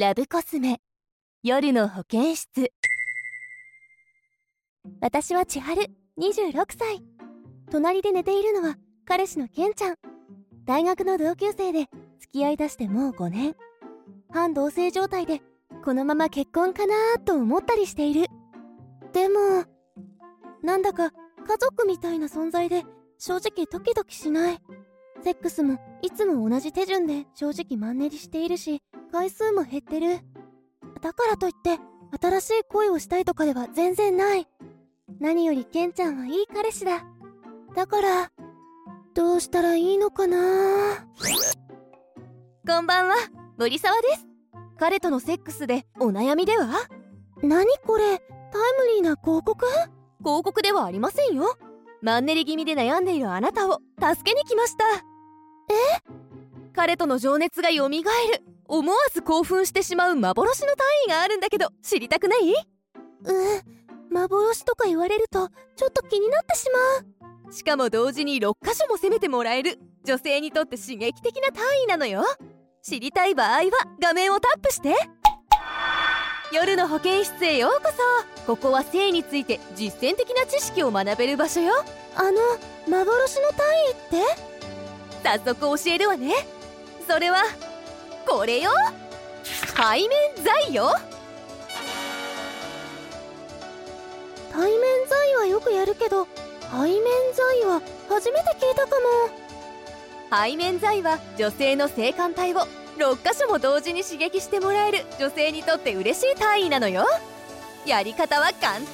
[0.00, 0.80] ラブコスメ。
[1.42, 2.72] 夜の保健室。
[5.02, 5.82] 私は千春
[6.18, 7.02] 26歳。
[7.70, 9.96] 隣で寝ているのは彼氏のケンちゃん。
[10.64, 11.80] 大学の同級生で
[12.18, 13.54] 付き合いだしてもう5年。
[14.30, 15.42] 半同棲状態で
[15.84, 18.28] このまま結婚かなと思ったりしている。
[19.12, 19.66] でも
[20.62, 22.84] なんだか家族みたいな存在で
[23.18, 24.60] 正直ドキドキしない。
[25.22, 28.80] セックスもいつも同じ手順で正直マンネリしているし
[29.10, 30.20] 回数も減ってる。
[31.00, 31.78] だからといって
[32.20, 34.46] 新しい恋をしたいとかでは全然ない。
[35.18, 37.04] 何よりケンちゃんはいい彼氏だ。
[37.74, 38.30] だから
[39.14, 41.06] どうしたらいいのかな。
[42.66, 43.14] こんばんは
[43.58, 44.26] 森沢です。
[44.78, 46.68] 彼とのセックスでお悩みでは？
[47.42, 49.66] 何これタイムリーな広告？
[50.20, 51.56] 広告ではありませんよ。
[52.02, 54.84] マンネリ気味で悩んでいるあなたを助けに来ました。
[54.94, 55.00] え？
[56.74, 58.42] 彼との情熱がよみがえる
[58.72, 62.54] 思わず興奮してしまう幻の単位があるんだけど知りたくない？
[63.24, 63.62] うん
[64.12, 67.52] 幻とか言われるとちょっと気になってしまう。
[67.52, 72.24] しかも同時に6箇所も攻めてもらえる女性にとって刺激的な単位なのよ。
[72.80, 73.62] 知りたい場合は
[74.00, 74.94] 画面をタップして。
[76.52, 77.92] 夜の保健室へようこ
[78.46, 78.46] そ。
[78.46, 81.74] ここは性について実践的な知識を学べる場所よ。
[82.14, 82.38] あの
[82.88, 84.50] 幻の単位って？
[85.24, 86.34] 早速教えるわね。
[87.08, 87.42] それは
[88.26, 88.70] これよ。
[89.42, 90.08] 背面
[90.44, 90.92] 剤よ。
[94.52, 96.26] 対面剤はよくやるけど
[96.70, 96.92] 背面
[97.34, 100.46] 剤は初めて聞いたかも。
[100.48, 102.66] 背面剤は女性の性感帯を
[102.98, 107.04] 6箇所も同時に刺激してもらえる女性にとって嬉しい単位なのよ。
[107.86, 108.86] やり方は簡単。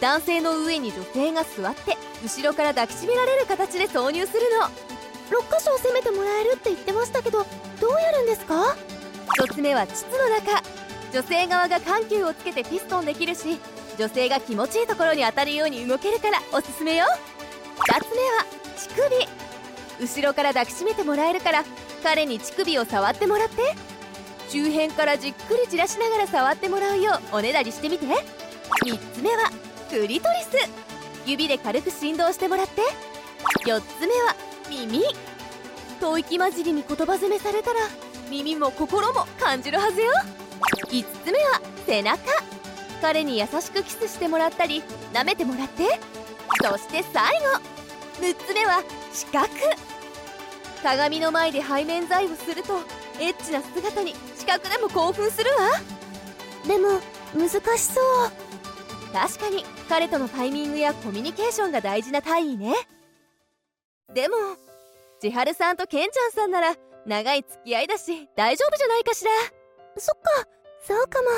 [0.00, 4.97] 男性の上に女性が座って後ろから抱きしめられる形で挿入するの
[5.30, 7.44] 6箇所を攻めてもらえるって言ってましたけど
[7.80, 8.76] どうやるんですか
[9.40, 10.62] ？1つ目は膣の中。
[11.10, 13.58] 女性側が緩急をつけてピストンできるし
[13.98, 17.06] 女性が気持ちいいところに当たるように動けるからおすすめよ。
[17.88, 18.44] 2つ目は
[18.76, 18.88] 乳
[19.98, 20.06] 首。
[20.06, 21.64] 後ろから抱きしめてもらえるから
[22.02, 23.74] 彼に乳首を触ってもらって。
[24.50, 28.06] 周辺からじっくり散らしながら触ってもらうようおねだりしてみて。
[28.06, 28.14] 3
[29.14, 29.50] つ目は
[29.90, 30.70] クリトリス。
[31.26, 32.82] 指で軽く振動してもらって。
[33.66, 34.36] 4つ目は
[34.70, 35.02] 耳。
[36.00, 37.80] 吐息混じりに言葉攻めされたら
[38.30, 40.12] 耳も心も感じるはずよ。
[40.90, 42.18] 5つ目は背中。
[43.00, 45.84] 彼に優しくキスしてもらったり舐めてもらって。
[46.62, 47.78] そして最後。
[48.20, 49.48] 6つ目は視覚
[50.82, 52.78] 鏡の前で背面剤をすると
[53.20, 55.70] エッチな姿に視覚でも興奮するわ。
[56.66, 57.00] でも
[57.34, 58.30] 難しそう。
[59.12, 62.74] 確かに彼とのタイミングやコミュニケーションが大事な体位ね
[64.14, 64.36] でも
[65.20, 66.74] 千春さんとケンちゃんさんなら
[67.06, 69.30] 長い付き合いだし大丈夫じゃないかしら。
[69.98, 70.48] そっか
[70.82, 71.28] そうかも。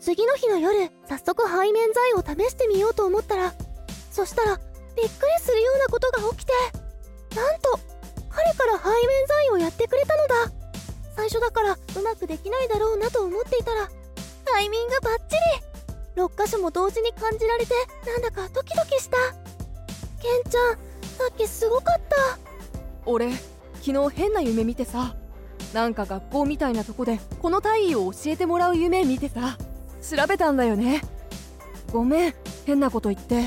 [0.00, 3.52] 次の日の夜早速背面剤を試してみようと思ったら
[4.10, 4.64] そしたらびっ
[4.96, 5.08] くり
[5.40, 6.52] するようなことが起きて
[7.36, 7.78] なんと
[8.30, 10.59] 彼から背面剤をやってくれたのだ。
[11.20, 13.90] 最初だからうまくできないだろうなと思っていたら
[14.46, 15.36] タイミングバッチ
[16.16, 16.22] リ。
[16.22, 17.74] 6箇所も同時に感じられて
[18.06, 19.18] なんだかドキドキした。
[20.18, 20.78] ケンちゃんさ
[21.30, 22.38] っきすごかった。
[23.04, 23.32] 俺
[23.82, 25.14] 昨日変な夢見てさ。
[25.74, 29.58] なんか学校みたいなとこでこの体位を教えてもらう夢見てさ。
[30.00, 31.02] 調べたんだよね。
[31.92, 33.36] ごめん変なこと言って。
[33.36, 33.44] あう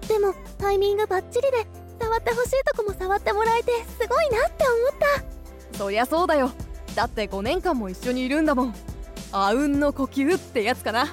[0.00, 0.08] うん。
[0.08, 1.66] でもタイミングバッチリで
[2.14, 5.78] 触ってほしいとこも触ってもらえてすごいなって思った。
[5.78, 6.52] そりゃそうだよ。
[6.94, 8.74] だって5年間も一緒にいるんだもん。
[9.32, 11.06] あうんの呼吸ってやつかな。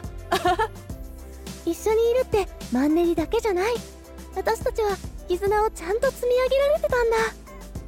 [1.65, 3.73] 一緒にいるってマンネリだけじゃない。
[4.35, 4.95] 私たちは
[5.27, 7.17] 絆をちゃんと積み上げられてたんだ。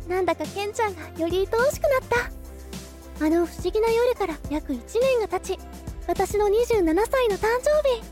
[0.07, 2.09] なんだかケンちゃんがより愛おしくなっ
[3.19, 3.25] た。
[3.25, 5.59] あの不思議な夜から約1年が経ち
[6.07, 8.03] 私の27歳の誕生日。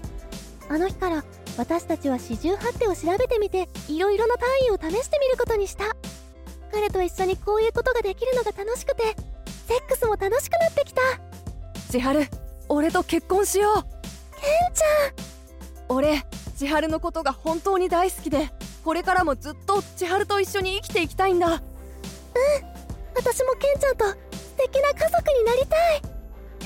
[0.69, 1.23] あの日から
[1.57, 5.85] 私たちは四十八手を調べてみていろいろな単位を試してみることにした。
[6.71, 9.03] 彼と一緒にこういうことができるのが楽しくて
[9.67, 11.01] セックスも楽しくなってきた。
[11.91, 12.27] 千春
[12.69, 13.73] 俺と結婚しよう。
[13.73, 15.95] ケンちゃん。
[15.95, 16.23] 俺
[16.55, 18.49] 千春のことが本当に大好きで
[18.83, 21.47] これからもずっと千春と一緒に生きていきたいんだ。
[21.47, 21.59] うん。
[23.13, 24.15] 私もケンちゃんと素
[24.57, 26.01] 敵な家族になりたい。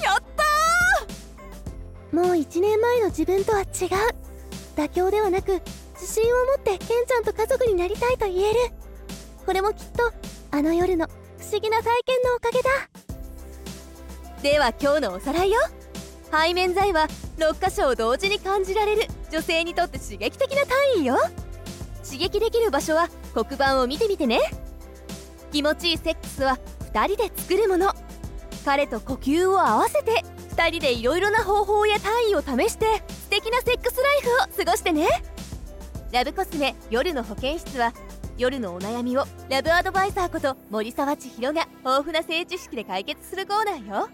[0.04, 3.68] やったもう1年前の自分とは違う
[4.75, 5.62] 妥協ではなく
[5.94, 8.60] 自信を持ってケンちゃんと家族になりたいと言える。
[9.45, 10.12] これもきっと
[10.51, 11.07] あの夜の
[11.38, 12.69] 不思議な体験のおかげだ。
[14.42, 15.60] では今日のおさらいよ。
[16.31, 17.07] 背面剤は
[17.38, 21.18] 6箇所を同時に感じられる女性にとって刺激的な単位よ。
[22.04, 24.39] 刺激できる場所は黒板を見てみてね。
[25.51, 26.60] 気持ちいいセックスは
[26.92, 27.94] 2人で作るもの。
[28.66, 30.24] 彼と呼吸を合わせて
[30.56, 34.30] 2人でいろいろな方法や単位を試して素敵なセックスライフ
[34.62, 35.07] を過ごしてね。
[36.12, 37.92] ラブコスメ夜の保健室は
[38.38, 44.10] 夜のお悩みをラブアドバイザーこと森沢千尋が豊富な性知識で解決するコーナーよ。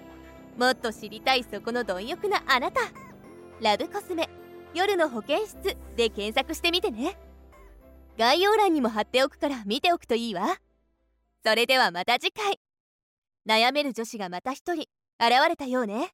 [0.58, 2.80] もっと知りたいそこの貪欲なあなた。
[3.60, 4.30] ラブコスメ
[4.74, 7.18] 夜の保健室で検索してみてね。
[8.18, 10.56] 概要欄にも貼っておくから見ておくといいわ。
[11.46, 12.62] それではまた次回。
[13.46, 14.88] 悩める女子がまた一人
[15.20, 16.14] 現れたようね。